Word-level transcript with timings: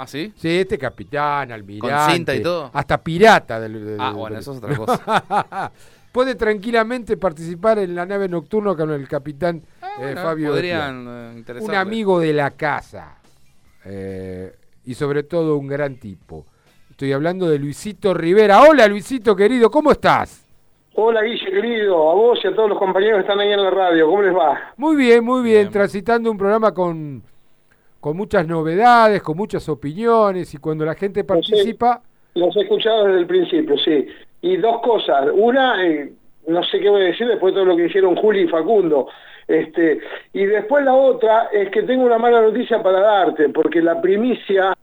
¿Ah, 0.00 0.06
sí? 0.06 0.32
Sí, 0.36 0.58
este 0.58 0.78
capitán, 0.78 1.50
almirante. 1.50 1.88
Con 2.04 2.14
cinta 2.14 2.34
y 2.36 2.40
todo. 2.42 2.70
Hasta 2.72 2.98
pirata. 3.02 3.58
Del, 3.60 3.84
del- 3.84 4.00
Ah, 4.00 4.12
bueno, 4.12 4.34
del- 4.34 4.40
eso 4.42 4.52
es 4.52 4.58
otra 4.58 4.76
cosa. 4.76 5.72
Puede 6.12 6.36
tranquilamente 6.36 7.16
participar 7.16 7.78
en 7.80 7.94
la 7.94 8.06
nave 8.06 8.28
nocturna 8.28 8.74
con 8.74 8.90
el 8.92 9.06
capitán 9.08 9.56
eh, 9.56 9.62
Ah, 9.82 9.88
Bueno, 9.98 10.22
Fabio. 10.22 10.50
Podrían 10.50 11.06
eh, 11.46 11.54
Un 11.60 11.74
amigo 11.74 12.20
de 12.20 12.32
la 12.32 12.52
casa. 12.52 13.18
eh, 13.84 14.54
y 14.84 14.94
sobre 14.94 15.24
todo 15.24 15.56
un 15.56 15.66
gran 15.66 15.96
tipo. 15.96 16.46
Estoy 16.90 17.12
hablando 17.12 17.48
de 17.48 17.58
Luisito 17.58 18.14
Rivera. 18.14 18.62
Hola 18.62 18.86
Luisito 18.88 19.36
querido, 19.36 19.70
¿cómo 19.70 19.90
estás? 19.92 20.46
Hola 20.94 21.22
Guille, 21.22 21.44
querido, 21.50 22.10
a 22.10 22.14
vos 22.14 22.38
y 22.42 22.48
a 22.48 22.54
todos 22.54 22.70
los 22.70 22.78
compañeros 22.78 23.18
que 23.18 23.20
están 23.20 23.38
ahí 23.38 23.52
en 23.52 23.62
la 23.62 23.70
radio, 23.70 24.06
¿cómo 24.08 24.22
les 24.22 24.34
va? 24.34 24.72
Muy 24.76 24.96
bien, 24.96 25.22
muy 25.24 25.42
bien, 25.42 25.62
Bien. 25.64 25.72
transitando 25.72 26.28
un 26.30 26.36
programa 26.38 26.72
con, 26.72 27.22
con 28.00 28.16
muchas 28.16 28.46
novedades, 28.46 29.22
con 29.22 29.36
muchas 29.36 29.68
opiniones 29.68 30.54
y 30.54 30.58
cuando 30.58 30.84
la 30.84 30.94
gente 30.94 31.24
participa, 31.24 32.02
Los 32.34 32.56
he 32.56 32.60
escuchado 32.60 33.06
desde 33.06 33.20
el 33.20 33.26
principio, 33.26 33.76
sí. 33.78 34.06
Y 34.42 34.56
dos 34.56 34.80
cosas. 34.82 35.28
Una, 35.34 35.84
eh, 35.84 36.12
no 36.46 36.62
sé 36.64 36.78
qué 36.78 36.88
voy 36.88 37.02
a 37.02 37.06
decir 37.06 37.26
después 37.26 37.52
de 37.52 37.60
todo 37.60 37.70
lo 37.70 37.76
que 37.76 37.86
hicieron 37.86 38.14
Juli 38.16 38.42
y 38.42 38.48
Facundo. 38.48 39.08
Este, 39.48 39.98
y 40.34 40.44
después 40.44 40.84
la 40.84 40.94
otra 40.94 41.48
es 41.52 41.70
que 41.70 41.82
tengo 41.82 42.04
una 42.04 42.18
mala 42.18 42.42
noticia 42.42 42.82
para 42.82 43.00
darte, 43.00 43.48
porque 43.48 43.80
la 43.80 44.00
primicia, 44.00 44.76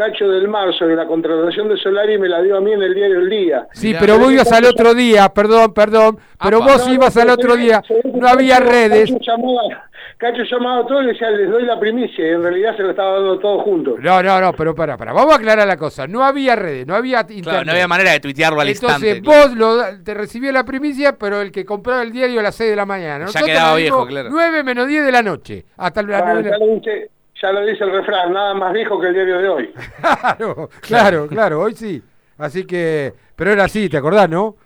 Cacho 0.00 0.28
del 0.28 0.48
Mar, 0.48 0.72
sobre 0.78 0.96
la 0.96 1.06
contratación 1.06 1.68
de 1.68 1.76
Solari 1.76 2.16
me 2.18 2.26
la 2.26 2.40
dio 2.40 2.56
a 2.56 2.60
mí 2.62 2.72
en 2.72 2.80
el 2.82 2.94
diario 2.94 3.18
El 3.18 3.28
Día. 3.28 3.66
sí, 3.72 3.88
Mirá. 3.88 4.00
pero 4.00 4.18
vos 4.18 4.32
ibas 4.32 4.50
al 4.50 4.64
otro 4.64 4.94
día, 4.94 5.28
perdón, 5.28 5.74
perdón, 5.74 6.18
pero 6.42 6.56
Apa. 6.62 6.72
vos 6.72 6.86
No, 6.86 6.94
ibas 6.94 7.14
no, 7.16 7.22
al 7.22 7.28
otro 7.30 7.54
día, 7.56 7.82
no 8.14 8.26
había 8.26 8.58
Cacho- 8.60 8.70
redes. 8.70 9.10
Cacho 9.12 9.20
llamaba, 9.22 9.90
Cacho 10.16 10.42
llamaba 10.50 10.78
a 10.82 10.86
todos 10.86 11.02
y 11.02 11.06
le 11.06 11.12
decía, 11.12 11.30
les 11.30 11.50
doy 11.50 11.64
la 11.64 11.78
primicia, 11.78 12.26
y 12.26 12.30
en 12.30 12.42
realidad 12.42 12.74
se 12.78 12.82
lo 12.82 12.90
estaba 12.90 13.12
dando 13.16 13.38
todos 13.40 13.62
juntos. 13.62 13.96
No, 14.00 14.22
no, 14.22 14.40
no, 14.40 14.52
pero 14.54 14.74
para, 14.74 14.96
para, 14.96 15.12
vamos 15.12 15.34
a 15.34 15.36
aclarar 15.36 15.66
la 15.68 15.76
cosa, 15.76 16.06
no 16.06 16.24
había 16.24 16.56
redes, 16.56 16.86
no 16.86 16.94
había 16.94 17.20
internet. 17.20 17.44
Claro, 17.44 17.64
no 17.66 17.72
había 17.72 17.86
manera 17.88 18.12
de 18.12 18.20
tuitearlo 18.20 18.60
al 18.62 18.68
Entonces 18.68 19.16
instante. 19.18 19.28
vos 19.48 19.54
lo, 19.56 20.02
te 20.02 20.14
recibía 20.14 20.50
la 20.52 20.64
primicia, 20.64 21.18
pero 21.18 21.42
el 21.42 21.52
que 21.52 21.66
compraba 21.66 22.00
el 22.02 22.10
diario 22.10 22.40
a 22.40 22.44
las 22.44 22.54
6 22.54 22.70
de 22.70 22.76
la 22.76 22.86
mañana. 22.86 23.26
Ya 23.26 23.42
quedaba 23.42 23.76
viejo, 23.76 24.06
claro. 24.06 24.30
9 24.32 24.62
menos 24.64 24.88
10 24.88 25.04
de 25.04 25.12
la 25.12 25.22
noche, 25.22 25.66
hasta 25.76 26.02
las 26.02 26.22
Bueno, 26.22 26.40
9 26.40 26.50
de 26.50 26.58
la 26.58 26.74
dice, 26.74 27.10
ya 27.40 27.52
lo 27.52 27.64
dice 27.64 27.84
el 27.84 27.92
refrán, 27.92 28.32
nada 28.32 28.54
más 28.54 28.72
viejo 28.72 29.00
que 29.00 29.08
el 29.08 29.14
diario 29.14 29.38
de 29.38 29.48
hoy. 29.48 29.74
Claro, 30.00 30.68
claro, 30.80 31.26
claro, 31.28 31.60
hoy 31.60 31.74
sí. 31.74 32.02
Así 32.38 32.66
que, 32.66 33.12
pero 33.36 33.52
era 33.52 33.64
así, 33.64 33.88
¿te 33.88 33.96
acordás, 33.96 34.28
no? 34.28 34.56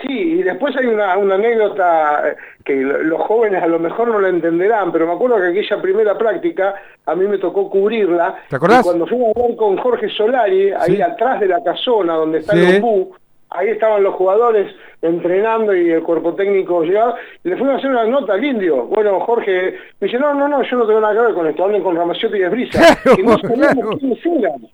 Sí, 0.00 0.08
y 0.38 0.42
después 0.42 0.74
hay 0.76 0.86
una, 0.86 1.16
una 1.18 1.34
anécdota 1.36 2.30
eh, 2.30 2.36
que 2.64 2.74
lo- 2.76 3.02
los 3.02 3.20
jóvenes 3.22 3.62
a 3.62 3.66
lo 3.66 3.78
mejor 3.78 4.08
no 4.08 4.18
la 4.18 4.28
entenderán, 4.30 4.90
pero 4.90 5.06
me 5.06 5.12
acuerdo 5.12 5.36
que 5.36 5.48
aquella 5.48 5.80
primera 5.82 6.16
práctica 6.18 6.74
a 7.06 7.14
mí 7.14 7.26
me 7.26 7.38
tocó 7.38 7.68
cubrirla. 7.70 8.36
¿Te 8.48 8.56
acordás? 8.56 8.80
Y 8.80 8.84
cuando 8.84 9.06
fuimos 9.06 9.28
a 9.36 9.40
hablar 9.40 9.56
con 9.56 9.76
Jorge 9.76 10.08
Solari, 10.08 10.72
ahí 10.72 10.96
Sí. 10.96 11.02
atrás 11.02 11.40
de 11.40 11.46
la 11.46 11.62
casona 11.62 12.14
donde 12.14 12.38
está 12.38 12.54
Sí. 12.54 12.64
el 12.64 12.76
ombú, 12.76 13.14
ahí 13.54 13.68
estaban 13.68 14.02
los 14.02 14.14
jugadores 14.14 14.74
entrenando 15.00 15.74
y 15.74 15.90
el 15.90 16.02
cuerpo 16.02 16.34
técnico 16.34 16.82
llegaba, 16.82 17.16
y 17.42 17.48
le 17.48 17.56
fuimos 17.56 17.74
a 17.74 17.78
hacer 17.78 17.90
una 17.90 18.04
nota 18.04 18.34
al 18.34 18.44
indio. 18.44 18.86
Bueno, 18.86 19.20
Jorge 19.20 19.74
me 20.00 20.06
dice, 20.06 20.18
no, 20.18 20.34
no, 20.34 20.48
no, 20.48 20.62
yo 20.62 20.76
no 20.76 20.86
tengo 20.86 21.00
nada 21.00 21.14
que 21.14 21.20
ver 21.20 21.34
con 21.34 21.46
esto, 21.46 21.64
hablen 21.64 21.82
con 21.82 21.96
Ramaciotti 21.96 22.38
y 22.38 22.42
Esbrisa, 22.42 22.80
Claro, 23.02 23.16
que 23.16 23.22
no 23.22 23.38
sabíamos 23.38 23.74
claro. 23.74 23.98
quiénes 23.98 24.26
eran. 24.26 24.68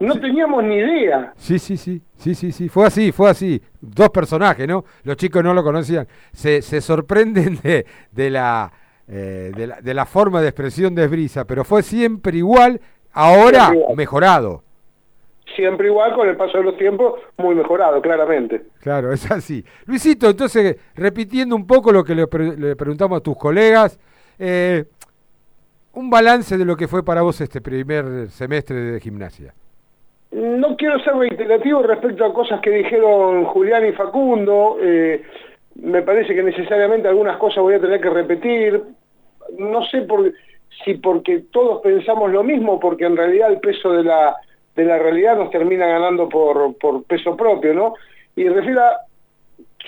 No 0.00 0.20
teníamos 0.20 0.64
ni 0.64 0.76
idea. 0.76 1.32
Sí, 1.36 1.58
sí, 1.58 1.76
sí, 1.76 2.02
sí, 2.16 2.34
sí, 2.34 2.52
sí, 2.52 2.68
fue 2.68 2.86
así, 2.86 3.12
fue 3.12 3.30
así. 3.30 3.62
Dos 3.80 4.10
personajes, 4.10 4.66
¿no? 4.66 4.84
Los 5.04 5.16
chicos 5.16 5.42
no 5.42 5.54
lo 5.54 5.62
conocían. 5.62 6.06
Se, 6.32 6.62
se 6.62 6.80
sorprenden 6.80 7.58
de, 7.62 7.86
de 8.10 8.30
la, 8.30 8.72
eh, 9.08 9.52
de, 9.56 9.66
la, 9.68 9.80
de 9.80 9.94
la 9.94 10.04
forma 10.04 10.42
de 10.42 10.48
expresión 10.48 10.94
de 10.94 11.06
Brisa, 11.06 11.44
pero 11.46 11.64
fue 11.64 11.82
siempre 11.82 12.36
igual, 12.36 12.80
ahora 13.12 13.72
mejorado. 13.96 14.62
Siempre 15.54 15.86
igual, 15.88 16.14
con 16.14 16.28
el 16.28 16.36
paso 16.36 16.58
de 16.58 16.64
los 16.64 16.76
tiempos, 16.76 17.20
muy 17.36 17.54
mejorado, 17.54 18.00
claramente. 18.02 18.62
Claro, 18.80 19.12
es 19.12 19.30
así. 19.30 19.64
Luisito, 19.86 20.28
entonces, 20.28 20.76
repitiendo 20.96 21.54
un 21.54 21.66
poco 21.66 21.92
lo 21.92 22.02
que 22.02 22.14
le, 22.14 22.26
pre- 22.26 22.56
le 22.56 22.74
preguntamos 22.74 23.18
a 23.18 23.22
tus 23.22 23.36
colegas, 23.36 23.98
eh, 24.38 24.84
un 25.94 26.10
balance 26.10 26.58
de 26.58 26.64
lo 26.64 26.76
que 26.76 26.88
fue 26.88 27.04
para 27.04 27.22
vos 27.22 27.40
este 27.40 27.60
primer 27.60 28.28
semestre 28.30 28.76
de 28.76 29.00
gimnasia. 29.00 29.54
No 30.32 30.76
quiero 30.76 30.98
ser 30.98 31.14
reiterativo 31.14 31.82
respecto 31.84 32.24
a 32.24 32.34
cosas 32.34 32.60
que 32.60 32.70
dijeron 32.70 33.44
Julián 33.44 33.86
y 33.86 33.92
Facundo. 33.92 34.78
eh, 34.80 35.22
me 35.76 36.02
parece 36.02 36.34
que 36.34 36.42
necesariamente 36.42 37.06
algunas 37.06 37.36
cosas 37.36 37.62
voy 37.62 37.74
a 37.74 37.80
tener 37.80 38.00
que 38.00 38.10
repetir. 38.10 38.82
No 39.58 39.84
sé 39.86 40.02
por, 40.02 40.32
si 40.84 40.94
porque 40.94 41.44
todos 41.52 41.80
pensamos 41.82 42.32
lo 42.32 42.42
mismo, 42.42 42.80
porque 42.80 43.04
en 43.04 43.16
realidad 43.16 43.52
el 43.52 43.60
peso 43.60 43.92
de 43.92 44.02
la, 44.02 44.34
de 44.76 44.84
la 44.84 44.98
realidad 44.98 45.36
nos 45.36 45.50
termina 45.50 45.86
ganando 45.86 46.28
por, 46.28 46.76
por 46.78 47.04
peso 47.04 47.36
propio, 47.36 47.74
¿no? 47.74 47.94
Y 48.36 48.48
refiero 48.48 48.80
a, 48.82 48.98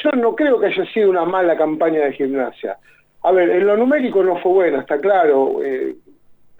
yo 0.02 0.10
no 0.12 0.34
creo 0.36 0.60
que 0.60 0.66
haya 0.66 0.84
sido 0.92 1.10
una 1.10 1.24
mala 1.24 1.56
campaña 1.56 2.00
de 2.00 2.12
gimnasia. 2.12 2.76
A 3.22 3.32
ver, 3.32 3.50
en 3.50 3.66
lo 3.66 3.76
numérico 3.76 4.22
no 4.22 4.36
fue 4.38 4.52
buena, 4.52 4.80
está 4.80 5.00
claro. 5.00 5.60
eh, 5.64 5.94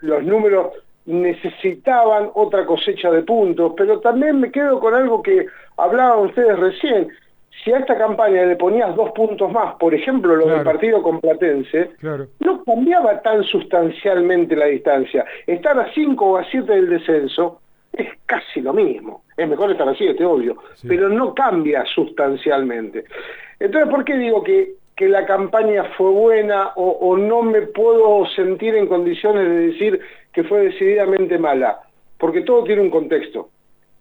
los 0.01 0.23
números 0.25 0.73
necesitaban 1.07 2.31
otra 2.35 2.67
cosecha 2.67 3.11
de 3.11 3.23
puntos, 3.23 3.73
pero 3.77 4.01
también 4.01 4.41
me 4.41 4.51
quedo 4.51 4.81
con 4.81 4.95
algo 4.95 5.23
que 5.23 5.47
hablaban 5.77 6.27
ustedes 6.27 6.59
recién. 6.59 7.09
Si 7.65 7.73
a 7.73 7.79
esta 7.79 7.97
campaña 7.97 8.45
le 8.45 8.57
ponías 8.57 8.95
dos 8.97 9.11
puntos 9.13 9.51
más, 9.51 9.77
por 9.77 9.95
ejemplo, 9.95 10.35
lo 10.37 10.45
del 10.47 10.55
Claro. 10.57 10.71
partido 10.71 11.03
con 11.03 11.21
Platense, 11.21 11.91
Claro. 12.01 12.27
no 12.41 12.63
cambiaba 12.65 13.23
tan 13.23 13.43
sustancialmente 13.45 14.55
la 14.57 14.67
distancia. 14.67 15.25
Estar 15.47 15.79
a 15.79 15.91
5 15.95 16.25
o 16.27 16.37
a 16.37 16.45
7 16.45 16.71
del 16.73 16.91
descenso 16.91 17.61
es 17.97 18.09
casi 18.27 18.61
lo 18.61 18.73
mismo. 18.73 19.23
Es 19.37 19.49
mejor 19.49 19.71
estar 19.71 19.89
a 19.89 19.95
7, 19.95 20.25
obvio, 20.25 20.57
Sí. 20.75 20.87
pero 20.89 21.09
no 21.09 21.35
cambia 21.35 21.85
sustancialmente. 21.87 23.05
Entonces, 23.59 23.91
¿por 23.91 24.05
qué 24.05 24.17
digo 24.17 24.43
que, 24.43 24.73
que 24.95 25.09
la 25.09 25.27
campaña 25.27 25.85
fue 25.97 26.11
buena 26.11 26.73
o, 26.77 26.91
o 26.91 27.17
no 27.17 27.43
me 27.43 27.63
puedo 27.63 28.27
sentir 28.35 28.75
en 28.75 28.87
condiciones 28.87 29.49
de 29.49 29.67
decir 29.69 30.01
que 30.33 30.45
fue 30.45 30.61
decididamente 30.63 31.39
mala? 31.39 31.81
Porque 32.19 32.43
todo 32.43 32.65
tiene 32.65 32.83
un 32.83 32.91
contexto. 32.91 33.51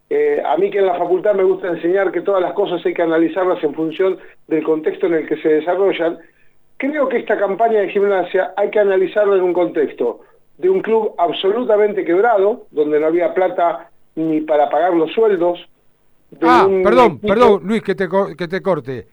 Eh, 0.09 0.41
a 0.45 0.55
mí 0.57 0.69
que 0.69 0.79
en 0.79 0.85
la 0.85 0.95
facultad 0.97 1.33
me 1.33 1.43
gusta 1.43 1.67
enseñar 1.67 2.11
que 2.11 2.21
todas 2.21 2.41
las 2.41 2.53
cosas 2.53 2.85
hay 2.85 2.93
que 2.93 3.01
analizarlas 3.01 3.63
en 3.63 3.73
función 3.73 4.17
del 4.47 4.63
contexto 4.63 5.07
en 5.07 5.15
el 5.15 5.27
que 5.27 5.37
se 5.37 5.49
desarrollan, 5.49 6.19
creo 6.77 7.09
que 7.09 7.17
esta 7.17 7.37
campaña 7.39 7.79
de 7.79 7.89
gimnasia 7.89 8.53
hay 8.55 8.69
que 8.69 8.79
analizarla 8.79 9.35
en 9.35 9.41
un 9.41 9.53
contexto 9.53 10.19
de 10.57 10.69
un 10.69 10.81
club 10.81 11.13
absolutamente 11.17 12.05
quebrado, 12.05 12.65
donde 12.71 12.99
no 12.99 13.07
había 13.07 13.33
plata 13.33 13.89
ni 14.15 14.41
para 14.41 14.69
pagar 14.69 14.93
los 14.93 15.11
sueldos. 15.13 15.59
de 16.31 16.39
Ah, 16.49 16.65
un 16.67 16.83
perdón, 16.83 17.05
equipo- 17.13 17.27
perdón, 17.27 17.61
Luis, 17.65 17.83
que 17.83 17.95
te, 17.95 18.09
co- 18.09 18.35
que 18.35 18.47
te 18.47 18.61
corte. 18.61 19.07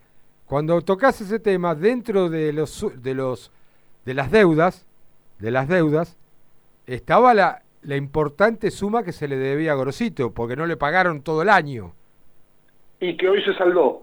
Cuando 0.45 0.81
tocas 0.81 1.19
ese 1.21 1.39
tema 1.39 1.75
dentro 1.75 2.29
de 2.29 2.51
los 2.53 2.69
su- 2.71 2.89
de 3.01 3.13
los 3.13 3.51
de 4.05 4.13
las 4.13 4.31
deudas, 4.31 4.85
de 5.39 5.51
las 5.51 5.67
deudas, 5.67 6.17
estaba 6.87 7.33
la, 7.33 7.61
la 7.83 7.95
importante 7.95 8.71
suma 8.71 9.03
que 9.03 9.11
se 9.13 9.27
le 9.27 9.37
debía 9.37 9.71
a 9.71 9.75
Gorosito, 9.75 10.31
porque 10.31 10.55
no 10.55 10.65
le 10.65 10.75
pagaron 10.75 11.21
todo 11.21 11.41
el 11.41 11.49
año. 11.49 11.93
Y 12.99 13.15
que 13.15 13.29
hoy 13.29 13.41
se 13.43 13.53
saldó. 13.55 14.01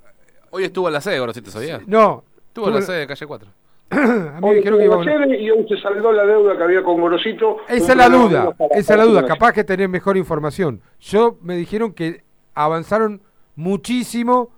Hoy 0.51 0.65
estuvo 0.65 0.89
en 0.89 0.95
la 0.95 1.01
sede, 1.01 1.19
Gorosito, 1.21 1.51
¿sabías? 1.51 1.87
No, 1.87 2.25
Estuvo 2.49 2.69
en 2.69 2.75
la 2.75 2.83
sede 2.83 3.01
de 3.01 3.07
calle 3.07 3.27
4. 3.27 3.49
a 4.35 4.41
mí 4.41 4.49
me 4.49 4.55
dijeron 4.55 4.79
que 4.79 4.85
iba 4.85 5.03
a 5.03 5.27
y 5.37 5.51
hoy 5.51 5.67
se 5.69 5.77
saldó 5.79 6.13
la 6.13 6.25
deuda 6.25 6.57
que 6.57 6.63
había 6.63 6.83
con 6.83 7.01
Gorosito. 7.01 7.59
Esa 7.69 7.93
es 7.93 7.99
la 7.99 8.09
duda, 8.09 8.55
esa 8.71 8.93
es 8.95 8.99
la 8.99 9.05
duda. 9.05 9.27
Capaz 9.27 9.53
que 9.53 9.65
tenés 9.65 9.89
mejor 9.89 10.17
información. 10.17 10.81
Yo 11.01 11.37
me 11.43 11.57
dijeron 11.57 11.93
que 11.93 12.23
avanzaron 12.55 13.21
muchísimo 13.57 14.51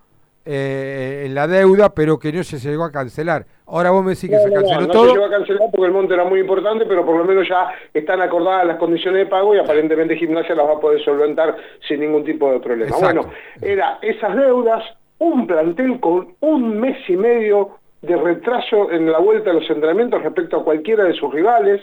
eh, 0.45 1.23
en 1.25 1.35
la 1.35 1.47
deuda, 1.47 1.93
pero 1.93 2.19
que 2.19 2.31
no 2.31 2.43
se 2.43 2.57
llegó 2.59 2.83
a 2.83 2.91
cancelar. 2.91 3.45
Ahora 3.65 3.91
vos 3.91 4.03
me 4.03 4.11
decís 4.11 4.29
que 4.29 4.35
No, 4.35 4.41
se 4.43 4.49
no, 4.49 4.55
no, 4.55 4.61
canceló 4.61 4.81
no 4.87 4.93
todo. 4.93 5.05
se 5.07 5.13
llegó 5.13 5.25
a 5.25 5.29
cancelar 5.29 5.69
porque 5.71 5.85
el 5.87 5.93
monte 5.93 6.13
era 6.13 6.25
muy 6.25 6.39
importante, 6.41 6.85
pero 6.85 7.05
por 7.05 7.17
lo 7.17 7.23
menos 7.23 7.47
ya 7.47 7.69
están 7.93 8.21
acordadas 8.21 8.67
las 8.67 8.77
condiciones 8.77 9.23
de 9.23 9.25
pago 9.27 9.55
y 9.55 9.59
aparentemente 9.59 10.15
Gimnasia 10.17 10.53
las 10.53 10.67
va 10.67 10.73
a 10.73 10.79
poder 10.79 11.03
solventar 11.03 11.55
sin 11.87 12.01
ningún 12.01 12.23
tipo 12.25 12.51
de 12.51 12.59
problema. 12.59 12.91
Exacto. 12.95 13.21
Bueno, 13.23 13.33
era 13.61 13.99
esas 14.01 14.35
deudas, 14.35 14.83
un 15.19 15.47
plantel 15.47 15.99
con 15.99 16.35
un 16.41 16.79
mes 16.79 16.97
y 17.07 17.15
medio 17.15 17.79
de 18.03 18.17
retraso 18.17 18.91
en 18.91 19.09
la 19.09 19.19
vuelta 19.19 19.49
a 19.49 19.53
los 19.53 19.69
entrenamientos 19.69 20.21
respecto 20.21 20.57
a 20.57 20.63
cualquiera 20.63 21.05
de 21.05 21.13
sus 21.13 21.33
rivales, 21.33 21.81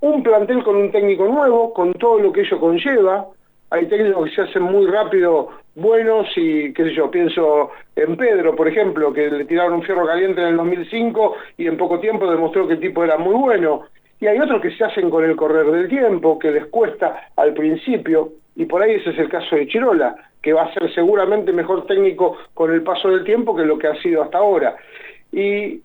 un 0.00 0.22
plantel 0.22 0.64
con 0.64 0.76
un 0.76 0.90
técnico 0.90 1.26
nuevo, 1.26 1.72
con 1.72 1.94
todo 1.94 2.18
lo 2.18 2.32
que 2.32 2.40
ello 2.40 2.58
conlleva. 2.58 3.28
Hay 3.70 3.86
técnicos 3.86 4.28
que 4.28 4.34
se 4.34 4.42
hacen 4.42 4.62
muy 4.62 4.86
rápido 4.86 5.50
buenos 5.76 6.26
y, 6.36 6.72
qué 6.72 6.84
sé 6.84 6.94
yo, 6.94 7.10
pienso 7.10 7.70
en 7.94 8.16
Pedro, 8.16 8.56
por 8.56 8.66
ejemplo, 8.66 9.12
que 9.12 9.30
le 9.30 9.44
tiraron 9.44 9.74
un 9.74 9.82
fierro 9.82 10.06
caliente 10.06 10.40
en 10.40 10.48
el 10.48 10.56
2005 10.56 11.36
y 11.56 11.66
en 11.68 11.76
poco 11.76 12.00
tiempo 12.00 12.28
demostró 12.28 12.66
que 12.66 12.74
el 12.74 12.80
tipo 12.80 13.04
era 13.04 13.16
muy 13.16 13.34
bueno. 13.34 13.84
Y 14.20 14.26
hay 14.26 14.40
otros 14.40 14.60
que 14.60 14.72
se 14.72 14.84
hacen 14.84 15.08
con 15.08 15.24
el 15.24 15.36
correr 15.36 15.70
del 15.70 15.88
tiempo, 15.88 16.38
que 16.38 16.50
les 16.50 16.66
cuesta 16.66 17.28
al 17.36 17.54
principio, 17.54 18.32
y 18.56 18.64
por 18.64 18.82
ahí 18.82 18.94
ese 18.94 19.10
es 19.10 19.18
el 19.18 19.28
caso 19.28 19.54
de 19.54 19.68
Chirola, 19.68 20.16
que 20.42 20.52
va 20.52 20.62
a 20.62 20.74
ser 20.74 20.92
seguramente 20.92 21.52
mejor 21.52 21.86
técnico 21.86 22.38
con 22.54 22.72
el 22.72 22.82
paso 22.82 23.08
del 23.10 23.22
tiempo 23.22 23.54
que 23.54 23.64
lo 23.64 23.78
que 23.78 23.86
ha 23.86 23.94
sido 24.02 24.22
hasta 24.22 24.38
ahora. 24.38 24.76
Y 25.32 25.82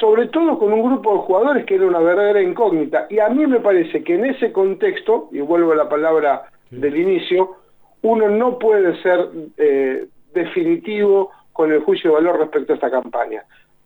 sobre 0.00 0.26
todo 0.26 0.58
con 0.58 0.72
un 0.72 0.82
grupo 0.82 1.12
de 1.12 1.18
jugadores 1.20 1.64
que 1.64 1.76
era 1.76 1.86
una 1.86 2.00
verdadera 2.00 2.42
incógnita. 2.42 3.06
Y 3.08 3.18
a 3.18 3.28
mí 3.28 3.46
me 3.46 3.60
parece 3.60 4.02
que 4.02 4.14
en 4.14 4.26
ese 4.26 4.52
contexto, 4.52 5.28
y 5.32 5.40
vuelvo 5.40 5.72
a 5.72 5.76
la 5.76 5.88
palabra 5.88 6.50
del 6.70 6.96
inicio, 6.96 7.56
uno 8.02 8.28
no 8.28 8.58
puede 8.58 9.00
ser 9.02 9.28
eh, 9.56 10.06
definitivo 10.34 11.30
con 11.52 11.72
el 11.72 11.80
juicio 11.80 12.10
de 12.10 12.16
valor 12.16 12.38
respecto 12.38 12.72
a 12.72 12.76
esta 12.76 12.90
campaña. 12.90 13.42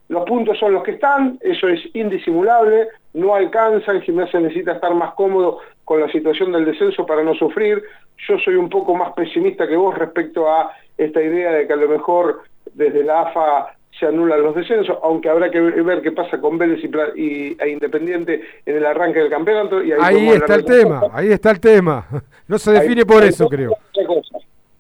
Los 0.09 0.25
puntos 0.25 0.59
son 0.59 0.73
los 0.73 0.83
que 0.83 0.93
están, 0.93 1.39
eso 1.41 1.69
es 1.69 1.81
indisimulable, 1.95 2.89
no 3.15 3.35
alcanza, 3.35 3.93
el 3.93 4.03
gimnasio 4.03 4.41
necesita 4.41 4.73
estar 4.73 4.93
más 4.93 5.15
cómodo 5.15 5.59
con 5.85 6.01
la 6.01 6.11
situación 6.11 6.51
del 6.51 6.65
descenso 6.65 7.07
para 7.07 7.23
no 7.23 7.33
sufrir. 7.35 7.81
Yo 8.27 8.37
soy 8.41 8.57
un 8.57 8.69
poco 8.69 8.95
más 8.97 9.13
pesimista 9.13 9.69
que 9.69 9.77
vos 9.77 9.97
respecto 9.97 10.51
a 10.51 10.73
esta 10.99 11.23
idea 11.23 11.53
de 11.53 11.67
que 11.67 11.73
a 11.73 11.77
lo 11.77 11.89
mejor 11.89 12.43
desde 12.75 13.05
la 13.05 13.23
AFA 13.23 13.77
se 13.99 14.07
anulan 14.07 14.43
los 14.43 14.55
descensos, 14.55 14.97
aunque 15.03 15.29
habrá 15.29 15.51
que 15.51 15.61
ver 15.61 16.01
qué 16.01 16.13
pasa 16.13 16.41
con 16.41 16.57
Vélez 16.59 16.81
y, 17.17 17.57
e 17.59 17.69
Independiente 17.69 18.41
en 18.65 18.77
el 18.77 18.87
arranque 18.87 19.21
del 19.21 19.31
campeonato. 19.31 19.83
Y 19.83 19.93
ahí, 19.93 20.29
está 20.29 20.55
el 20.55 20.65
tema, 20.65 21.03
ahí 21.13 21.33
está 21.33 21.51
el 21.51 21.61
tema. 21.61 22.07
No 22.49 22.59
se 22.59 22.73
define 22.73 23.07
por 23.07 23.23
eso, 23.23 23.49
creo. 23.49 23.77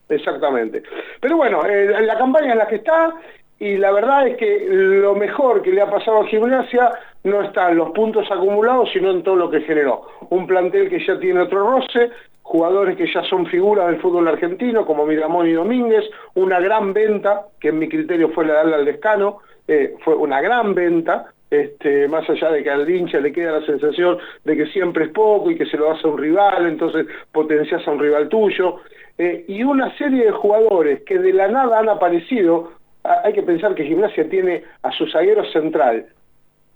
Exactamente. 0.08 0.82
Pero 1.20 1.36
bueno, 1.36 1.64
eh, 1.64 2.02
la 2.02 2.18
campaña 2.18 2.50
en 2.50 2.58
la 2.58 2.66
que 2.66 2.76
está, 2.76 3.14
y 3.60 3.76
la 3.76 3.92
verdad 3.92 4.26
es 4.26 4.36
que 4.38 4.66
lo 4.68 5.14
mejor 5.14 5.62
que 5.62 5.70
le 5.70 5.80
ha 5.80 5.88
pasado 5.88 6.22
a 6.22 6.26
Gimnasia 6.26 6.90
no 7.24 7.42
está 7.42 7.70
en 7.70 7.76
los 7.76 7.90
puntos 7.90 8.28
acumulados, 8.30 8.88
sino 8.92 9.10
en 9.10 9.22
todo 9.22 9.36
lo 9.36 9.50
que 9.50 9.60
generó. 9.60 10.02
Un 10.30 10.46
plantel 10.46 10.88
que 10.88 11.04
ya 11.06 11.18
tiene 11.20 11.40
otro 11.40 11.70
roce, 11.70 12.10
jugadores 12.50 12.96
que 12.96 13.06
ya 13.06 13.22
son 13.22 13.46
figuras 13.46 13.86
del 13.86 14.00
fútbol 14.00 14.26
argentino, 14.26 14.84
como 14.84 15.06
Miramón 15.06 15.46
y 15.46 15.52
Domínguez, 15.52 16.04
una 16.34 16.58
gran 16.58 16.92
venta, 16.92 17.46
que 17.60 17.68
en 17.68 17.78
mi 17.78 17.88
criterio 17.88 18.30
fue 18.30 18.44
la 18.44 18.64
de 18.64 18.74
al 18.74 18.84
descano, 18.84 19.38
eh, 19.68 19.94
fue 20.00 20.16
una 20.16 20.40
gran 20.40 20.74
venta, 20.74 21.32
este, 21.48 22.08
más 22.08 22.28
allá 22.28 22.50
de 22.50 22.64
que 22.64 22.70
al 22.70 22.90
hincha 22.90 23.20
le 23.20 23.30
queda 23.30 23.60
la 23.60 23.66
sensación 23.66 24.18
de 24.42 24.56
que 24.56 24.66
siempre 24.66 25.04
es 25.04 25.10
poco 25.12 25.48
y 25.52 25.56
que 25.56 25.64
se 25.66 25.76
lo 25.76 25.92
a 25.92 25.94
un 26.02 26.18
rival, 26.18 26.66
entonces 26.66 27.06
potencias 27.30 27.86
a 27.86 27.92
un 27.92 28.00
rival 28.00 28.28
tuyo, 28.28 28.78
eh, 29.16 29.44
y 29.46 29.62
una 29.62 29.96
serie 29.96 30.24
de 30.24 30.32
jugadores 30.32 31.02
que 31.02 31.20
de 31.20 31.32
la 31.32 31.46
nada 31.46 31.78
han 31.78 31.88
aparecido, 31.88 32.72
hay 33.04 33.32
que 33.32 33.44
pensar 33.44 33.76
que 33.76 33.84
Gimnasia 33.84 34.28
tiene 34.28 34.64
a 34.82 34.90
su 34.90 35.06
zaguero 35.06 35.44
central, 35.52 36.06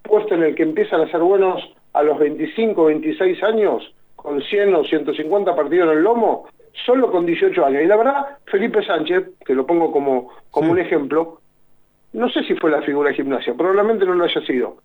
puesto 0.04 0.36
en 0.36 0.44
el 0.44 0.54
que 0.54 0.62
empiezan 0.62 1.00
a 1.00 1.10
ser 1.10 1.18
buenos 1.18 1.60
a 1.94 2.04
los 2.04 2.16
25, 2.20 2.84
26 2.84 3.42
años, 3.42 3.92
con 4.24 4.40
100 4.40 4.74
o 4.74 4.82
150 4.82 5.54
partidos 5.54 5.92
en 5.92 5.98
el 5.98 6.02
lomo, 6.02 6.48
solo 6.86 7.12
con 7.12 7.26
18 7.26 7.66
años. 7.66 7.82
Y 7.82 7.86
la 7.86 7.96
verdad, 7.98 8.38
Felipe 8.46 8.82
Sánchez, 8.82 9.22
que 9.44 9.54
lo 9.54 9.66
pongo 9.66 9.92
como, 9.92 10.30
como 10.50 10.72
un 10.72 10.78
ejemplo, 10.78 11.40
no 12.14 12.30
sé 12.30 12.42
si 12.44 12.54
fue 12.54 12.70
la 12.70 12.80
figura 12.80 13.10
de 13.10 13.16
gimnasia, 13.16 13.52
probablemente 13.52 14.06
no 14.06 14.14
lo 14.14 14.24
haya 14.24 14.40
sido, 14.46 14.78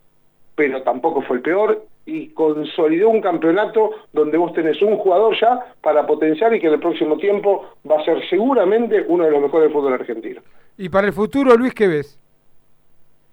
pero 0.55 0.81
tampoco 0.81 1.21
fue 1.21 1.37
el 1.37 1.41
peor 1.41 1.85
y 2.05 2.27
consolidó 2.33 3.07
un 3.07 3.21
campeonato 3.21 3.91
donde 4.11 4.37
vos 4.37 4.51
tenés 4.51 4.81
un 4.81 4.97
jugador 4.97 5.33
ya 5.39 5.73
para 5.79 6.05
potenciar 6.05 6.53
y 6.53 6.59
que 6.59 6.67
en 6.67 6.73
el 6.73 6.79
próximo 6.81 7.15
tiempo 7.15 7.63
va 7.89 8.01
a 8.01 8.03
ser 8.03 8.21
seguramente 8.29 9.05
uno 9.07 9.23
de 9.23 9.31
los 9.31 9.41
mejores 9.41 9.69
del 9.69 9.73
fútbol 9.73 9.93
argentino. 9.93 10.41
¿Y 10.77 10.89
para 10.89 11.07
el 11.07 11.13
futuro, 11.13 11.55
Luis, 11.55 11.73
qué 11.73 11.87
ves? 11.87 12.19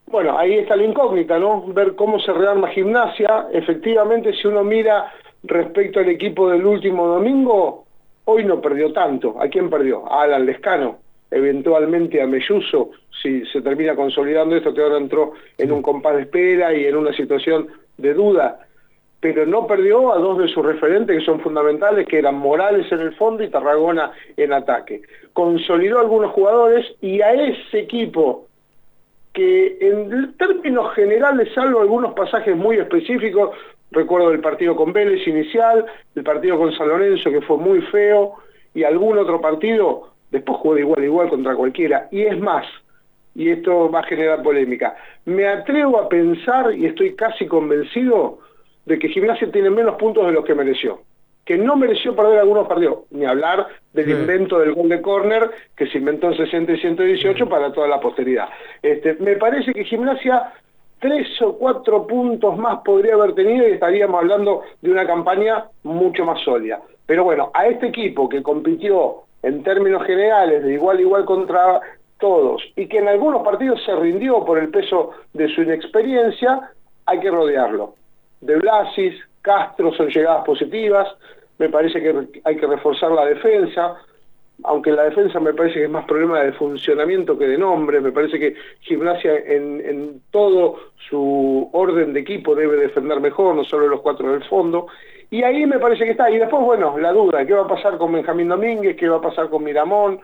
Bueno, 0.06 0.38
ahí 0.38 0.54
está 0.54 0.76
la 0.76 0.84
incógnita, 0.84 1.36
¿no? 1.36 1.66
Ver 1.66 1.96
cómo 1.96 2.20
se 2.20 2.32
rearma 2.32 2.68
gimnasia. 2.68 3.48
Efectivamente, 3.52 4.32
si 4.34 4.46
uno 4.46 4.62
mira 4.62 5.12
Respecto 5.46 6.00
al 6.00 6.08
equipo 6.08 6.50
del 6.50 6.66
último 6.66 7.06
domingo, 7.06 7.84
hoy 8.24 8.44
no 8.44 8.60
perdió 8.60 8.92
tanto. 8.92 9.40
¿A 9.40 9.48
quién 9.48 9.70
perdió? 9.70 10.10
A 10.10 10.22
Alan 10.22 10.44
Lescano, 10.44 10.98
eventualmente 11.30 12.20
a 12.20 12.26
Melluso, 12.26 12.90
si 13.22 13.44
se 13.46 13.62
termina 13.62 13.94
consolidando 13.94 14.56
esto, 14.56 14.74
que 14.74 14.82
ahora 14.82 14.98
entró 14.98 15.32
en 15.56 15.70
un 15.70 15.82
compás 15.82 16.16
de 16.16 16.22
espera 16.22 16.74
y 16.74 16.84
en 16.84 16.96
una 16.96 17.12
situación 17.12 17.68
de 17.96 18.14
duda. 18.14 18.60
Pero 19.20 19.46
no 19.46 19.66
perdió 19.66 20.12
a 20.12 20.18
dos 20.18 20.38
de 20.38 20.48
sus 20.48 20.64
referentes 20.64 21.18
que 21.18 21.24
son 21.24 21.40
fundamentales, 21.40 22.06
que 22.06 22.18
eran 22.18 22.36
Morales 22.36 22.90
en 22.90 23.00
el 23.00 23.14
fondo 23.14 23.44
y 23.44 23.48
Tarragona 23.48 24.10
en 24.36 24.52
ataque. 24.52 25.02
Consolidó 25.32 25.98
a 25.98 26.02
algunos 26.02 26.32
jugadores 26.32 26.86
y 27.00 27.20
a 27.20 27.32
ese 27.32 27.78
equipo 27.78 28.46
que 29.32 29.76
en 29.80 30.34
términos 30.38 30.94
generales, 30.94 31.50
salvo 31.54 31.80
algunos 31.80 32.14
pasajes 32.14 32.56
muy 32.56 32.78
específicos, 32.78 33.50
Recuerdo 33.90 34.30
el 34.32 34.40
partido 34.40 34.74
con 34.74 34.92
Vélez 34.92 35.26
inicial, 35.26 35.86
el 36.14 36.22
partido 36.24 36.58
con 36.58 36.72
San 36.72 36.88
Lorenzo 36.88 37.30
que 37.30 37.40
fue 37.40 37.56
muy 37.56 37.80
feo 37.82 38.34
y 38.74 38.84
algún 38.84 39.16
otro 39.18 39.40
partido, 39.40 40.10
después 40.30 40.58
jugó 40.58 40.74
de 40.74 40.80
igual 40.80 41.02
a 41.02 41.04
igual 41.04 41.28
contra 41.28 41.54
cualquiera. 41.54 42.08
Y 42.10 42.22
es 42.22 42.38
más, 42.38 42.66
y 43.34 43.50
esto 43.50 43.90
va 43.90 44.00
a 44.00 44.04
generar 44.04 44.42
polémica, 44.42 44.96
me 45.24 45.46
atrevo 45.46 46.00
a 46.00 46.08
pensar 46.08 46.74
y 46.74 46.86
estoy 46.86 47.14
casi 47.14 47.46
convencido 47.46 48.40
de 48.86 48.98
que 48.98 49.08
Gimnasia 49.08 49.50
tiene 49.50 49.70
menos 49.70 49.96
puntos 49.96 50.26
de 50.26 50.32
los 50.32 50.44
que 50.44 50.54
mereció. 50.54 51.00
Que 51.44 51.56
no 51.56 51.76
mereció 51.76 52.16
perder 52.16 52.40
algunos 52.40 52.66
partidos, 52.66 53.04
ni 53.10 53.24
hablar 53.24 53.68
del 53.92 54.10
invento 54.10 54.58
del 54.58 54.74
gol 54.74 54.88
de 54.88 55.00
córner 55.00 55.50
que 55.76 55.86
se 55.86 55.98
inventó 55.98 56.32
en 56.32 56.38
60 56.38 56.72
y 56.72 56.80
118 56.80 57.48
para 57.48 57.72
toda 57.72 57.86
la 57.86 58.00
posteridad. 58.00 58.48
Este, 58.82 59.14
me 59.20 59.36
parece 59.36 59.72
que 59.72 59.84
Gimnasia 59.84 60.52
tres 61.00 61.26
o 61.42 61.56
cuatro 61.56 62.06
puntos 62.06 62.56
más 62.56 62.80
podría 62.84 63.14
haber 63.14 63.34
tenido 63.34 63.68
y 63.68 63.72
estaríamos 63.72 64.20
hablando 64.20 64.62
de 64.80 64.90
una 64.90 65.06
campaña 65.06 65.66
mucho 65.82 66.24
más 66.24 66.40
sólida. 66.42 66.80
Pero 67.06 67.24
bueno, 67.24 67.50
a 67.54 67.66
este 67.66 67.88
equipo 67.88 68.28
que 68.28 68.42
compitió 68.42 69.22
en 69.42 69.62
términos 69.62 70.04
generales 70.04 70.64
de 70.64 70.74
igual 70.74 70.98
a 70.98 71.00
igual 71.00 71.24
contra 71.24 71.80
todos 72.18 72.62
y 72.74 72.88
que 72.88 72.98
en 72.98 73.08
algunos 73.08 73.42
partidos 73.42 73.82
se 73.84 73.94
rindió 73.94 74.44
por 74.44 74.58
el 74.58 74.70
peso 74.70 75.12
de 75.32 75.48
su 75.54 75.62
inexperiencia, 75.62 76.70
hay 77.04 77.20
que 77.20 77.30
rodearlo. 77.30 77.94
De 78.40 78.56
Blasis, 78.56 79.14
Castro 79.42 79.92
son 79.94 80.08
llegadas 80.08 80.44
positivas, 80.44 81.08
me 81.58 81.68
parece 81.68 82.02
que 82.02 82.40
hay 82.44 82.56
que 82.56 82.66
reforzar 82.66 83.12
la 83.12 83.26
defensa, 83.26 83.96
aunque 84.64 84.92
la 84.92 85.04
defensa 85.04 85.38
me 85.40 85.52
parece 85.52 85.80
que 85.80 85.84
es 85.84 85.90
más 85.90 86.06
problema 86.06 86.40
de 86.40 86.52
funcionamiento 86.52 87.38
que 87.38 87.46
de 87.46 87.58
nombre, 87.58 88.00
me 88.00 88.12
parece 88.12 88.38
que 88.38 88.54
Gimnasia 88.80 89.34
en, 89.36 90.22
todo 90.30 90.76
su 91.08 91.68
orden 91.72 92.12
de 92.12 92.20
equipo 92.20 92.54
debe 92.54 92.76
defender 92.76 93.20
mejor, 93.20 93.54
no 93.54 93.64
solo 93.64 93.86
los 93.88 94.00
cuatro 94.00 94.32
del 94.32 94.44
fondo, 94.44 94.86
y 95.30 95.42
ahí 95.42 95.66
me 95.66 95.78
parece 95.78 96.04
que 96.04 96.12
está, 96.12 96.30
y 96.30 96.38
después, 96.38 96.62
bueno, 96.62 96.98
la 96.98 97.12
duda, 97.12 97.44
¿qué 97.44 97.52
va 97.52 97.62
a 97.62 97.68
pasar 97.68 97.98
con 97.98 98.12
Benjamín 98.12 98.48
Domínguez? 98.48 98.96
¿Qué 98.96 99.08
va 99.08 99.16
a 99.16 99.20
pasar 99.20 99.48
con 99.48 99.64
Miramón? 99.64 100.20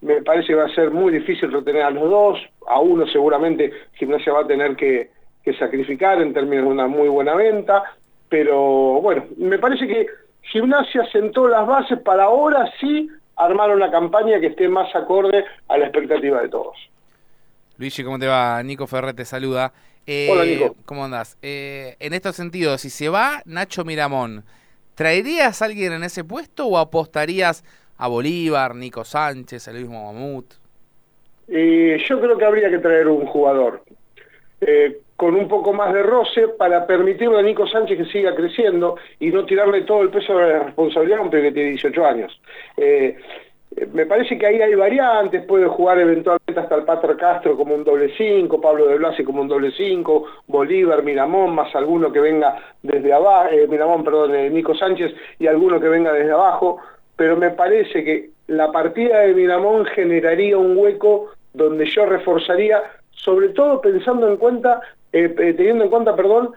Me 0.00 0.22
parece 0.22 0.48
que 0.48 0.54
va 0.54 0.66
a 0.66 0.74
ser 0.74 0.90
muy 0.90 1.12
difícil 1.12 1.52
retener 1.52 1.82
a 1.82 1.90
los 1.90 2.08
dos, 2.08 2.38
a 2.66 2.80
uno 2.80 3.06
seguramente 3.06 3.72
Gimnasia 3.94 4.32
va 4.32 4.40
a 4.40 4.46
tener 4.46 4.76
que, 4.76 5.10
que 5.44 5.52
sacrificar 5.54 6.20
en 6.22 6.32
términos 6.32 6.66
de 6.66 6.72
una 6.72 6.86
muy 6.86 7.08
buena 7.08 7.34
venta, 7.34 7.82
pero 8.28 9.00
bueno, 9.00 9.26
me 9.36 9.58
parece 9.58 9.86
que 9.86 10.06
Gimnasia 10.42 11.04
sentó 11.10 11.48
las 11.48 11.66
bases 11.66 11.98
para 12.00 12.24
ahora 12.24 12.70
sí 12.80 13.10
armar 13.36 13.70
una 13.70 13.90
campaña 13.90 14.40
que 14.40 14.46
esté 14.48 14.68
más 14.68 14.94
acorde 14.94 15.44
a 15.68 15.78
la 15.78 15.86
expectativa 15.86 16.40
de 16.42 16.48
todos. 16.48 16.76
Luigi, 17.78 18.02
¿cómo 18.02 18.18
te 18.18 18.26
va? 18.26 18.62
Nico 18.62 18.86
Ferrer 18.86 19.14
te 19.14 19.24
saluda. 19.24 19.72
Eh, 20.06 20.28
Hola, 20.30 20.44
Nico. 20.44 20.76
¿Cómo 20.86 21.04
andás? 21.04 21.36
Eh, 21.42 21.96
en 22.00 22.14
estos 22.14 22.36
sentidos, 22.36 22.80
si 22.80 22.90
se 22.90 23.08
va 23.08 23.42
Nacho 23.44 23.84
Miramón, 23.84 24.44
¿traerías 24.94 25.60
a 25.60 25.66
alguien 25.66 25.92
en 25.92 26.04
ese 26.04 26.24
puesto 26.24 26.66
o 26.66 26.78
apostarías 26.78 27.64
a 27.98 28.08
Bolívar, 28.08 28.74
Nico 28.74 29.04
Sánchez, 29.04 29.68
el 29.68 29.76
mismo 29.80 30.12
Mamut? 30.12 30.54
Eh, 31.48 32.02
yo 32.08 32.20
creo 32.20 32.38
que 32.38 32.44
habría 32.44 32.70
que 32.70 32.78
traer 32.78 33.08
un 33.08 33.26
jugador. 33.26 33.82
Eh, 34.60 35.00
con 35.16 35.34
un 35.34 35.48
poco 35.48 35.72
más 35.72 35.92
de 35.92 36.02
roce 36.02 36.48
para 36.48 36.86
permitirle 36.86 37.38
a 37.38 37.42
Nico 37.42 37.66
Sánchez 37.66 37.98
que 37.98 38.04
siga 38.06 38.34
creciendo 38.34 38.96
y 39.18 39.30
no 39.30 39.44
tirarle 39.44 39.82
todo 39.82 40.02
el 40.02 40.10
peso 40.10 40.36
de 40.36 40.52
la 40.52 40.58
responsabilidad 40.64 41.20
a 41.20 41.22
un 41.22 41.30
que 41.30 41.52
tiene 41.52 41.70
18 41.70 42.06
años. 42.06 42.40
Eh, 42.76 43.16
me 43.92 44.06
parece 44.06 44.38
que 44.38 44.46
ahí 44.46 44.60
hay 44.60 44.74
variantes, 44.74 45.44
puede 45.44 45.66
jugar 45.66 45.98
eventualmente 45.98 46.58
hasta 46.58 46.76
el 46.76 46.84
Pater 46.84 47.16
Castro 47.16 47.56
como 47.56 47.74
un 47.74 47.84
doble 47.84 48.12
5, 48.16 48.60
Pablo 48.60 48.86
de 48.86 48.96
Blasi 48.96 49.22
como 49.22 49.42
un 49.42 49.48
doble 49.48 49.70
5, 49.70 50.24
Bolívar, 50.46 51.02
Miramón, 51.02 51.54
más 51.54 51.74
alguno 51.74 52.10
que 52.10 52.20
venga 52.20 52.56
desde 52.82 53.12
abajo, 53.12 53.50
eh, 53.50 53.66
Miramón, 53.68 54.04
perdón, 54.04 54.34
eh, 54.34 54.48
Nico 54.48 54.74
Sánchez 54.74 55.12
y 55.38 55.46
alguno 55.46 55.80
que 55.80 55.88
venga 55.88 56.12
desde 56.12 56.32
abajo, 56.32 56.78
pero 57.16 57.36
me 57.36 57.50
parece 57.50 58.02
que 58.02 58.30
la 58.46 58.72
partida 58.72 59.20
de 59.20 59.34
Miramón 59.34 59.84
generaría 59.86 60.56
un 60.56 60.76
hueco 60.76 61.32
donde 61.52 61.86
yo 61.86 62.06
reforzaría, 62.06 62.82
sobre 63.10 63.50
todo 63.50 63.80
pensando 63.80 64.28
en 64.28 64.36
cuenta 64.36 64.80
eh, 65.16 65.34
eh, 65.38 65.54
teniendo 65.54 65.84
en 65.84 65.88
cuenta, 65.88 66.14
perdón, 66.14 66.50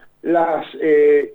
eh, 0.81 1.33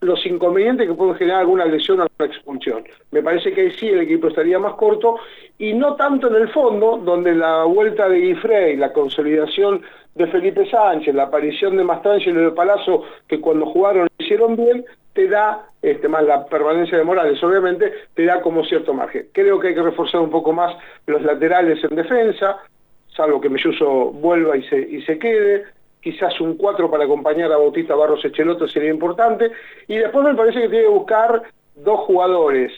los 0.00 0.24
inconvenientes 0.24 0.88
que 0.88 0.94
pueden 0.94 1.14
generar 1.16 1.40
alguna 1.40 1.66
lesión 1.66 2.00
o 2.00 2.04
alguna 2.04 2.34
expulsión. 2.34 2.84
Me 3.10 3.22
parece 3.22 3.52
que 3.52 3.60
ahí 3.60 3.70
sí 3.72 3.88
el 3.88 4.00
equipo 4.00 4.28
estaría 4.28 4.58
más 4.58 4.72
corto 4.74 5.18
y 5.58 5.74
no 5.74 5.96
tanto 5.96 6.28
en 6.28 6.36
el 6.36 6.48
fondo, 6.48 6.96
donde 6.96 7.34
la 7.34 7.64
vuelta 7.64 8.08
de 8.08 8.20
Guifrey, 8.20 8.76
la 8.78 8.90
consolidación 8.94 9.82
de 10.14 10.26
Felipe 10.28 10.66
Sánchez, 10.70 11.14
la 11.14 11.24
aparición 11.24 11.76
de 11.76 11.84
Mastrangelo 11.84 12.40
y 12.40 12.44
de 12.46 12.52
Palazzo, 12.52 13.02
que 13.28 13.38
cuando 13.38 13.66
jugaron 13.66 14.08
hicieron 14.16 14.56
bien, 14.56 14.82
te 15.12 15.28
da, 15.28 15.68
este, 15.82 16.08
más 16.08 16.24
la 16.24 16.46
permanencia 16.46 16.96
de 16.96 17.04
Morales, 17.04 17.42
obviamente, 17.44 17.92
te 18.14 18.24
da 18.24 18.40
como 18.40 18.64
cierto 18.64 18.94
margen. 18.94 19.28
Creo 19.32 19.60
que 19.60 19.68
hay 19.68 19.74
que 19.74 19.82
reforzar 19.82 20.22
un 20.22 20.30
poco 20.30 20.54
más 20.54 20.74
los 21.06 21.20
laterales 21.20 21.84
en 21.84 21.96
defensa, 21.96 22.56
salvo 23.14 23.42
que 23.42 23.50
Melluso 23.50 24.10
vuelva 24.12 24.56
y 24.56 24.62
se 25.02 25.18
quede, 25.18 25.75
quizás 26.06 26.40
un 26.40 26.56
4 26.56 26.88
para 26.88 27.02
acompañar 27.02 27.50
a 27.50 27.56
Bautista 27.56 27.96
Barros 27.96 28.24
Echeloto 28.24 28.68
sería 28.68 28.90
importante, 28.90 29.50
y 29.88 29.96
después 29.96 30.24
me 30.24 30.36
parece 30.36 30.60
que 30.60 30.68
tiene 30.68 30.84
que 30.84 30.90
buscar 30.90 31.42
dos 31.74 31.98
jugadores 32.02 32.72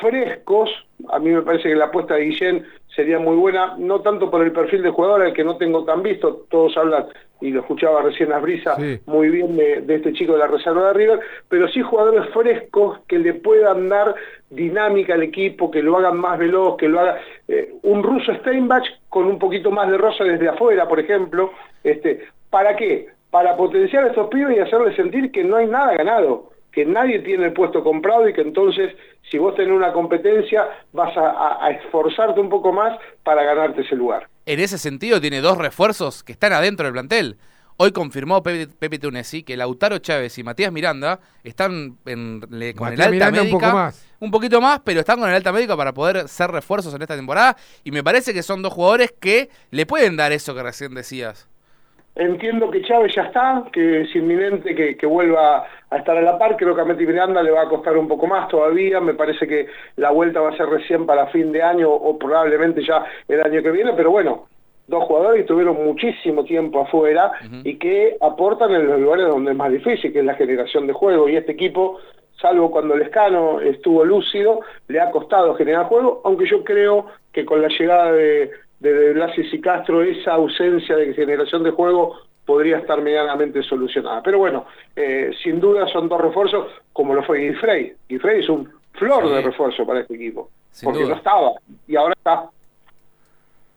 frescos, 0.00 0.68
a 1.08 1.20
mí 1.20 1.30
me 1.30 1.42
parece 1.42 1.68
que 1.68 1.76
la 1.76 1.84
apuesta 1.84 2.14
de 2.14 2.24
Guillén 2.24 2.66
sería 2.96 3.20
muy 3.20 3.36
buena, 3.36 3.76
no 3.78 4.00
tanto 4.00 4.28
por 4.28 4.42
el 4.42 4.50
perfil 4.50 4.82
de 4.82 4.90
jugador, 4.90 5.22
al 5.22 5.34
que 5.34 5.44
no 5.44 5.56
tengo 5.56 5.84
tan 5.84 6.02
visto, 6.02 6.46
todos 6.50 6.76
hablan, 6.76 7.06
y 7.40 7.50
lo 7.50 7.60
escuchaba 7.60 8.02
recién 8.02 8.32
a 8.32 8.38
Brisa, 8.38 8.76
muy 9.06 9.28
bien 9.30 9.56
de, 9.56 9.84
este 9.88 10.12
chico 10.12 10.32
de 10.32 10.38
la 10.38 10.46
reserva 10.48 10.88
de 10.88 10.94
River, 10.94 11.20
pero 11.48 11.68
sí 11.68 11.82
jugadores 11.82 12.28
frescos 12.32 12.98
que 13.06 13.18
le 13.18 13.34
puedan 13.34 13.88
dar 13.88 14.14
dinámica 14.50 15.14
al 15.14 15.22
equipo, 15.22 15.70
que 15.70 15.82
lo 15.82 15.96
hagan 15.96 16.18
más 16.18 16.38
veloz, 16.38 16.76
que 16.76 16.88
lo 16.88 17.00
haga 17.00 17.20
eh, 17.46 17.74
un 17.82 18.02
ruso 18.02 18.34
Steinbach 18.34 18.84
con 19.08 19.26
un 19.26 19.38
poquito 19.38 19.70
más 19.70 19.90
de 19.90 19.98
rosa 19.98 20.24
desde 20.24 20.48
afuera, 20.48 20.88
por 20.88 20.98
ejemplo, 20.98 21.52
este, 21.84 22.26
¿para 22.50 22.74
qué? 22.76 23.08
Para 23.30 23.56
potenciar 23.56 24.04
a 24.04 24.08
estos 24.08 24.28
pibes 24.28 24.56
y 24.56 24.60
hacerles 24.60 24.96
sentir 24.96 25.30
que 25.30 25.44
no 25.44 25.56
hay 25.56 25.66
nada 25.66 25.94
ganado 25.94 26.50
que 26.72 26.84
nadie 26.84 27.20
tiene 27.20 27.46
el 27.46 27.52
puesto 27.52 27.82
comprado 27.82 28.28
y 28.28 28.32
que 28.32 28.42
entonces 28.42 28.94
si 29.30 29.38
vos 29.38 29.54
tenés 29.54 29.72
una 29.72 29.92
competencia 29.92 30.68
vas 30.92 31.16
a, 31.16 31.70
esforzarte 31.70 32.40
un 32.40 32.48
poco 32.48 32.72
más 32.72 32.98
para 33.22 33.42
ganarte 33.42 33.82
ese 33.82 33.94
lugar. 33.94 34.28
En 34.46 34.60
ese 34.60 34.78
sentido 34.78 35.20
tiene 35.20 35.40
dos 35.40 35.58
refuerzos 35.58 36.22
que 36.22 36.32
están 36.32 36.52
adentro 36.52 36.84
del 36.84 36.92
plantel. 36.92 37.36
Hoy 37.76 37.92
confirmó 37.92 38.42
Pepe, 38.42 38.72
Pepe 38.76 38.98
Tunesi 38.98 39.44
que 39.44 39.56
Lautaro 39.56 39.98
Chávez 39.98 40.36
y 40.38 40.42
Matías 40.42 40.72
Miranda 40.72 41.20
están 41.44 41.96
en, 42.06 42.40
con 42.76 42.92
el 42.92 43.00
alta 43.00 43.30
médica. 43.30 43.42
Un, 43.42 43.50
poco 43.50 43.72
más. 43.72 44.06
un 44.18 44.30
poquito 44.30 44.60
más, 44.60 44.80
pero 44.84 45.00
están 45.00 45.20
con 45.20 45.28
el 45.28 45.36
alta 45.36 45.52
médica 45.52 45.76
para 45.76 45.92
poder 45.94 46.26
ser 46.28 46.50
refuerzos 46.50 46.92
en 46.94 47.02
esta 47.02 47.14
temporada. 47.14 47.56
Y 47.84 47.92
me 47.92 48.02
parece 48.02 48.34
que 48.34 48.42
son 48.42 48.62
dos 48.62 48.72
jugadores 48.72 49.14
que 49.20 49.48
le 49.70 49.86
pueden 49.86 50.16
dar 50.16 50.32
eso 50.32 50.54
que 50.56 50.62
recién 50.62 50.94
decías. 50.94 51.48
Entiendo 52.18 52.68
que 52.68 52.82
Chávez 52.82 53.14
ya 53.14 53.22
está, 53.22 53.62
que 53.72 54.00
es 54.00 54.16
inminente 54.16 54.74
que, 54.74 55.06
vuelva 55.06 55.64
a 55.88 55.96
estar 55.96 56.16
a 56.16 56.20
la 56.20 56.36
par. 56.36 56.56
Creo 56.56 56.74
que 56.74 56.80
a 56.80 56.84
Meti 56.84 57.06
Miranda 57.06 57.40
le 57.44 57.52
va 57.52 57.62
a 57.62 57.68
costar 57.68 57.96
un 57.96 58.08
poco 58.08 58.26
más 58.26 58.48
todavía. 58.48 59.00
Me 59.00 59.14
parece 59.14 59.46
que 59.46 59.68
la 59.94 60.10
vuelta 60.10 60.40
va 60.40 60.50
a 60.50 60.56
ser 60.56 60.66
recién 60.66 61.06
para 61.06 61.28
fin 61.28 61.52
de 61.52 61.62
año 61.62 61.88
o 61.88 62.18
probablemente 62.18 62.84
ya 62.84 63.04
el 63.28 63.40
año 63.40 63.62
que 63.62 63.70
viene. 63.70 63.92
Pero 63.92 64.10
bueno, 64.10 64.48
dos 64.88 65.04
jugadores 65.04 65.42
que 65.42 65.46
tuvieron 65.46 65.76
muchísimo 65.84 66.42
tiempo 66.42 66.80
afuera 66.80 67.30
y 67.62 67.76
que 67.76 68.16
aportan 68.20 68.74
en 68.74 68.88
los 68.88 68.98
lugares 68.98 69.28
donde 69.28 69.52
es 69.52 69.56
más 69.56 69.70
difícil, 69.70 70.12
que 70.12 70.18
es 70.18 70.24
la 70.24 70.34
generación 70.34 70.88
de 70.88 70.94
juego. 70.94 71.28
Y 71.28 71.36
este 71.36 71.52
equipo, 71.52 72.00
salvo 72.40 72.72
cuando 72.72 72.94
el 72.94 73.02
Escano 73.02 73.60
estuvo 73.60 74.04
lúcido, 74.04 74.62
le 74.88 75.00
ha 75.00 75.12
costado 75.12 75.54
generar 75.54 75.86
juego, 75.86 76.20
aunque 76.24 76.46
yo 76.46 76.64
creo 76.64 77.06
que 77.32 77.44
con 77.44 77.62
la 77.62 77.68
llegada 77.68 78.10
de 78.10 78.50
de 78.80 79.12
Blasis 79.12 79.52
y 79.52 79.60
Castro, 79.60 80.02
esa 80.02 80.34
ausencia 80.34 80.96
de 80.96 81.14
generación 81.14 81.62
de 81.64 81.70
juego 81.70 82.16
podría 82.44 82.78
estar 82.78 83.02
medianamente 83.02 83.62
solucionada. 83.62 84.22
Pero 84.22 84.38
bueno, 84.38 84.66
eh, 84.96 85.32
sin 85.42 85.60
duda 85.60 85.86
son 85.88 86.08
dos 86.08 86.20
refuerzos, 86.20 86.70
como 86.92 87.14
lo 87.14 87.22
fue 87.22 87.40
Guifrey. 87.40 87.92
Guifrey 88.08 88.40
es 88.40 88.48
un 88.48 88.72
flor 88.92 89.28
de 89.28 89.42
refuerzo 89.42 89.86
para 89.86 90.00
este 90.00 90.14
equipo, 90.14 90.50
porque 90.82 91.04
no 91.04 91.14
estaba, 91.14 91.52
y 91.86 91.96
ahora 91.96 92.14
está. 92.16 92.48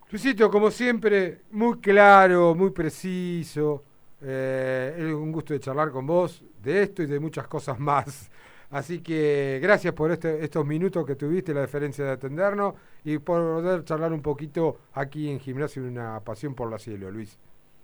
Luisito, 0.09 0.49
como 0.49 0.71
siempre, 0.71 1.39
muy 1.51 1.79
claro, 1.79 2.55
muy 2.55 2.71
preciso. 2.71 3.83
Eh, 4.21 4.95
es 4.97 5.13
un 5.13 5.31
gusto 5.31 5.53
de 5.53 5.59
charlar 5.59 5.89
con 5.89 6.05
vos 6.05 6.43
de 6.61 6.83
esto 6.83 7.01
y 7.01 7.07
de 7.07 7.19
muchas 7.19 7.47
cosas 7.47 7.79
más. 7.79 8.29
Así 8.71 9.03
que 9.03 9.59
gracias 9.61 9.93
por 9.93 10.11
este, 10.11 10.43
estos 10.43 10.65
minutos 10.65 11.05
que 11.05 11.15
tuviste, 11.15 11.53
la 11.53 11.61
deferencia 11.61 12.05
de 12.05 12.11
atendernos 12.11 12.73
y 13.03 13.17
por 13.17 13.61
poder 13.61 13.83
charlar 13.83 14.13
un 14.13 14.21
poquito 14.21 14.77
aquí 14.93 15.29
en 15.29 15.39
Gimnasio 15.39 15.83
Una 15.83 16.21
Pasión 16.21 16.55
por 16.55 16.71
la 16.71 16.79
Cielo, 16.79 17.11
Luis. 17.11 17.37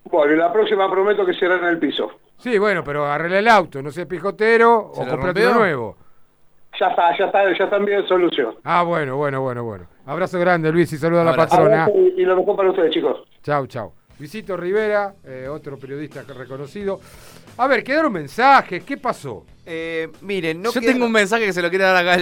Bueno, 0.05 0.33
y 0.33 0.37
la 0.37 0.51
próxima 0.53 0.89
prometo 0.89 1.25
que 1.25 1.33
será 1.33 1.57
en 1.57 1.65
el 1.65 1.77
piso. 1.77 2.11
Sí, 2.37 2.57
bueno, 2.57 2.83
pero 2.85 3.05
arregle 3.05 3.39
el 3.39 3.47
auto, 3.49 3.81
no 3.81 3.91
seas 3.91 4.07
pijotero 4.07 4.77
o 4.77 5.05
comprate 5.05 5.45
uno 5.45 5.59
nuevo. 5.59 5.97
Ya 6.79 6.87
está, 6.87 7.17
ya 7.17 7.25
está, 7.25 7.43
ya 7.57 7.63
está 7.65 7.77
en 7.77 8.07
solución. 8.07 8.55
Ah, 8.63 8.83
bueno, 8.83 9.17
bueno, 9.17 9.41
bueno, 9.41 9.63
bueno. 9.63 9.87
Abrazo 10.05 10.39
grande, 10.39 10.71
Luis, 10.71 10.93
y 10.93 10.97
saluda 10.97 11.23
a 11.23 11.25
la 11.25 11.35
patrona. 11.35 11.89
Y, 12.15 12.23
lo 12.23 12.37
mejor 12.37 12.55
para 12.55 12.69
ustedes, 12.69 12.91
chicos. 12.93 13.23
Chau, 13.41 13.65
chau. 13.67 13.91
Luisito 14.19 14.55
Rivera, 14.55 15.13
eh, 15.25 15.47
otro 15.49 15.77
periodista 15.77 16.21
reconocido. 16.21 16.99
A 17.57 17.67
ver, 17.67 17.83
quedaron 17.83 18.13
mensajes, 18.13 18.83
¿qué 18.83 18.97
pasó? 18.97 19.43
Eh, 19.69 20.07
miren, 20.21 20.61
no 20.61 20.71
Yo 20.71 20.79
tengo 20.79 21.05
un 21.05 21.11
mensaje 21.11 21.45
que 21.45 21.51
se 21.51 21.61
lo 21.61 21.69
quiere 21.69 21.83
dar 21.83 21.97
acá 21.97 22.17